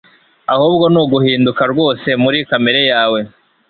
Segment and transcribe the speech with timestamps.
[0.53, 3.19] ahubwo ni uguhinduka rwose muri kamere yawe.